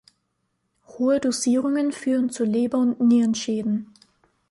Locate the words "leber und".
2.43-3.01